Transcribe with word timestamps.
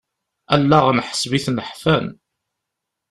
Allaɣen 0.53 1.03
ḥseb-iten 1.07 1.57
ḥfan. 1.67 2.07